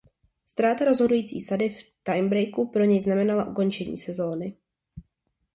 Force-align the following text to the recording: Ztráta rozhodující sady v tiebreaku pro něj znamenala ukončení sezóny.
Ztráta 0.47 0.85
rozhodující 0.85 1.41
sady 1.41 1.69
v 1.69 1.83
tiebreaku 2.03 2.67
pro 2.69 2.83
něj 2.83 3.01
znamenala 3.01 3.45
ukončení 3.45 3.97
sezóny. 3.97 4.57